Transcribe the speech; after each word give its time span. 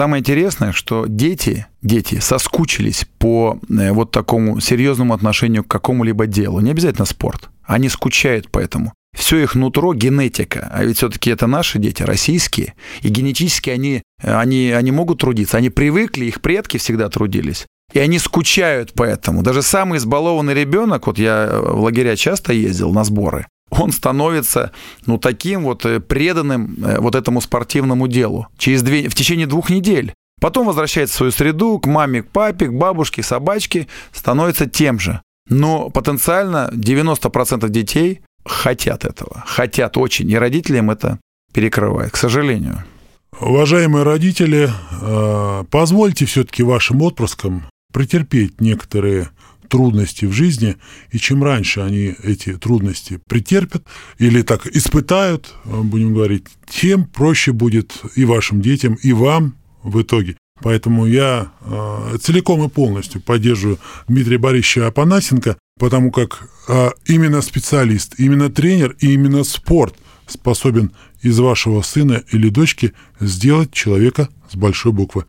Самое 0.00 0.22
интересное, 0.22 0.72
что 0.72 1.04
дети, 1.06 1.66
дети 1.82 2.20
соскучились 2.20 3.04
по 3.18 3.58
э, 3.68 3.92
вот 3.92 4.10
такому 4.10 4.58
серьезному 4.58 5.12
отношению 5.12 5.62
к 5.62 5.68
какому-либо 5.68 6.26
делу. 6.26 6.60
Не 6.60 6.70
обязательно 6.70 7.04
спорт. 7.04 7.50
Они 7.64 7.90
скучают 7.90 8.50
по 8.50 8.58
этому. 8.60 8.94
Все 9.14 9.36
их 9.42 9.54
нутро 9.54 9.92
генетика, 9.92 10.70
а 10.72 10.84
ведь 10.84 10.96
все-таки 10.96 11.28
это 11.28 11.46
наши 11.46 11.78
дети, 11.78 12.02
российские, 12.02 12.72
и 13.02 13.10
генетически 13.10 13.68
они, 13.68 14.02
они, 14.22 14.70
они 14.70 14.90
могут 14.90 15.20
трудиться, 15.20 15.58
они 15.58 15.68
привыкли, 15.68 16.24
их 16.24 16.40
предки 16.40 16.78
всегда 16.78 17.10
трудились. 17.10 17.66
И 17.92 17.98
они 17.98 18.18
скучают 18.18 18.94
по 18.94 19.02
этому. 19.02 19.42
Даже 19.42 19.60
самый 19.60 19.98
избалованный 19.98 20.54
ребенок, 20.54 21.08
вот 21.08 21.18
я 21.18 21.50
в 21.52 21.82
лагеря 21.82 22.16
часто 22.16 22.54
ездил 22.54 22.90
на 22.94 23.04
сборы, 23.04 23.48
он 23.70 23.92
становится 23.92 24.72
ну, 25.06 25.18
таким 25.18 25.64
вот 25.64 25.84
э, 25.86 26.00
преданным 26.00 26.76
э, 26.84 27.00
вот 27.00 27.14
этому 27.14 27.40
спортивному 27.40 28.08
делу 28.08 28.48
через 28.58 28.82
две, 28.82 29.08
в 29.08 29.14
течение 29.14 29.46
двух 29.46 29.70
недель. 29.70 30.12
Потом 30.40 30.66
возвращается 30.66 31.14
в 31.14 31.16
свою 31.18 31.32
среду, 31.32 31.78
к 31.78 31.86
маме, 31.86 32.22
к 32.22 32.28
папе, 32.28 32.66
к 32.66 32.72
бабушке, 32.72 33.22
собачке, 33.22 33.86
становится 34.12 34.66
тем 34.66 34.98
же. 34.98 35.20
Но 35.48 35.90
потенциально 35.90 36.70
90% 36.72 37.68
детей 37.68 38.20
хотят 38.44 39.04
этого, 39.04 39.44
хотят 39.46 39.96
очень, 39.96 40.30
и 40.30 40.36
родителям 40.36 40.90
это 40.90 41.18
перекрывает, 41.52 42.12
к 42.12 42.16
сожалению. 42.16 42.84
Уважаемые 43.38 44.04
родители, 44.04 44.70
э, 45.00 45.64
позвольте 45.70 46.26
все-таки 46.26 46.62
вашим 46.62 47.02
отпрыскам 47.02 47.64
претерпеть 47.92 48.60
некоторые 48.60 49.30
трудности 49.70 50.26
в 50.26 50.32
жизни, 50.32 50.76
и 51.10 51.18
чем 51.18 51.42
раньше 51.42 51.80
они 51.80 52.14
эти 52.22 52.56
трудности 52.56 53.20
претерпят 53.26 53.84
или 54.18 54.42
так 54.42 54.66
испытают, 54.66 55.54
будем 55.64 56.12
говорить, 56.12 56.44
тем 56.68 57.04
проще 57.04 57.52
будет 57.52 57.92
и 58.16 58.24
вашим 58.24 58.60
детям, 58.60 58.98
и 59.02 59.12
вам 59.12 59.54
в 59.82 60.02
итоге. 60.02 60.36
Поэтому 60.62 61.06
я 61.06 61.52
э, 61.62 62.18
целиком 62.20 62.62
и 62.64 62.68
полностью 62.68 63.22
поддерживаю 63.22 63.78
Дмитрия 64.08 64.38
Борисовича 64.38 64.88
Апанасенко, 64.88 65.56
потому 65.78 66.10
как 66.10 66.48
э, 66.68 66.90
именно 67.06 67.40
специалист, 67.40 68.14
именно 68.18 68.50
тренер 68.50 68.94
и 69.00 69.14
именно 69.14 69.42
спорт 69.44 69.96
способен 70.26 70.92
из 71.22 71.38
вашего 71.38 71.82
сына 71.82 72.22
или 72.30 72.48
дочки 72.50 72.92
сделать 73.20 73.72
человека 73.72 74.28
с 74.50 74.56
большой 74.56 74.92
буквы. 74.92 75.18